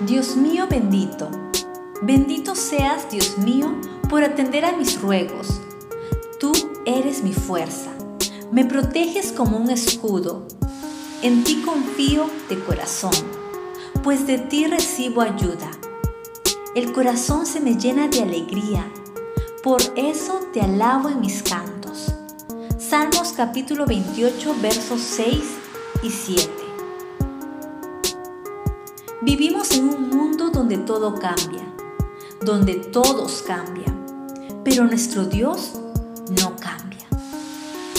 Dios 0.00 0.36
mío 0.36 0.68
bendito, 0.70 1.28
bendito 2.02 2.54
seas 2.54 3.10
Dios 3.10 3.36
mío 3.38 3.74
por 4.08 4.22
atender 4.22 4.64
a 4.64 4.70
mis 4.70 5.00
ruegos. 5.00 5.60
Tú 6.38 6.52
eres 6.84 7.24
mi 7.24 7.32
fuerza, 7.32 7.90
me 8.52 8.64
proteges 8.64 9.32
como 9.32 9.56
un 9.56 9.70
escudo. 9.70 10.46
En 11.22 11.42
ti 11.42 11.62
confío 11.66 12.30
de 12.48 12.60
corazón, 12.60 13.10
pues 14.04 14.24
de 14.28 14.38
ti 14.38 14.68
recibo 14.68 15.20
ayuda. 15.20 15.68
El 16.76 16.92
corazón 16.92 17.44
se 17.44 17.58
me 17.58 17.74
llena 17.74 18.06
de 18.06 18.22
alegría, 18.22 18.88
por 19.64 19.82
eso 19.96 20.38
te 20.52 20.60
alabo 20.60 21.08
en 21.08 21.20
mis 21.20 21.42
cantos. 21.42 22.14
Salmos 22.78 23.32
capítulo 23.32 23.84
28 23.84 24.54
versos 24.62 25.00
6 25.00 25.42
y 26.04 26.10
7. 26.10 26.67
Vivimos 29.20 29.72
en 29.72 29.88
un 29.88 30.10
mundo 30.10 30.50
donde 30.50 30.78
todo 30.78 31.16
cambia, 31.16 31.66
donde 32.40 32.74
todos 32.74 33.42
cambian, 33.42 34.06
pero 34.62 34.84
nuestro 34.84 35.24
Dios 35.24 35.72
no 36.40 36.54
cambia. 36.54 37.04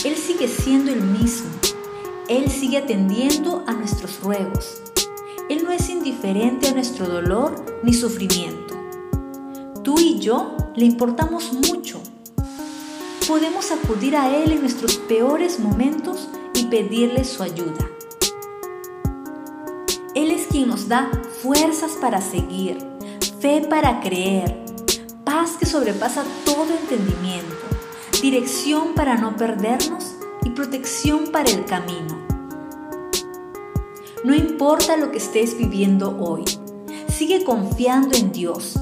Él 0.05 0.15
sigue 0.15 0.47
siendo 0.47 0.93
el 0.93 1.01
mismo. 1.01 1.49
Él 2.29 2.49
sigue 2.49 2.77
atendiendo 2.77 3.65
a 3.67 3.73
nuestros 3.73 4.21
ruegos. 4.21 4.81
Él 5.49 5.65
no 5.65 5.73
es 5.73 5.89
indiferente 5.89 6.69
a 6.69 6.73
nuestro 6.73 7.05
dolor 7.05 7.65
ni 7.83 7.93
sufrimiento. 7.93 8.75
Tú 9.83 9.99
y 9.99 10.19
yo 10.19 10.55
le 10.77 10.85
importamos 10.85 11.51
mucho. 11.51 11.99
Podemos 13.27 13.71
acudir 13.71 14.15
a 14.15 14.33
Él 14.37 14.53
en 14.53 14.61
nuestros 14.61 14.95
peores 14.95 15.59
momentos 15.59 16.29
y 16.53 16.67
pedirle 16.67 17.25
su 17.25 17.43
ayuda. 17.43 17.98
Él 20.15 20.31
es 20.31 20.47
quien 20.47 20.67
nos 20.67 20.87
da 20.87 21.11
fuerzas 21.43 21.91
para 21.91 22.19
seguir, 22.19 22.79
fe 23.39 23.61
para 23.69 24.01
creer, 24.01 24.65
paz 25.23 25.51
que 25.59 25.67
sobrepasa 25.67 26.23
todo 26.45 26.73
entendimiento, 26.73 27.55
dirección 28.19 28.95
para 28.95 29.17
no 29.17 29.37
perdernos 29.37 30.15
y 30.43 30.49
protección 30.49 31.27
para 31.31 31.51
el 31.51 31.63
camino. 31.65 32.17
No 34.23 34.33
importa 34.33 34.97
lo 34.97 35.11
que 35.11 35.19
estés 35.19 35.55
viviendo 35.55 36.17
hoy, 36.19 36.43
sigue 37.07 37.43
confiando 37.43 38.17
en 38.17 38.31
Dios, 38.31 38.79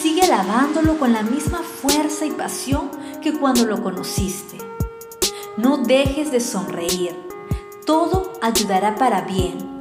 sigue 0.00 0.22
alabándolo 0.22 0.98
con 0.98 1.12
la 1.12 1.22
misma 1.22 1.58
fuerza 1.58 2.24
y 2.24 2.30
pasión 2.30 2.90
que 3.20 3.34
cuando 3.34 3.66
lo 3.66 3.82
conociste. 3.82 4.56
No 5.58 5.76
dejes 5.76 6.32
de 6.32 6.40
sonreír, 6.40 7.14
todo 7.84 8.32
ayudará 8.40 8.96
para 8.96 9.20
bien 9.20 9.71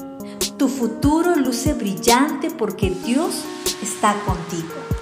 tu 0.62 0.68
futuro 0.68 1.36
luce 1.38 1.74
brillante 1.74 2.52
porque 2.52 2.92
Dios 2.92 3.46
está 3.82 4.14
contigo. 4.28 5.01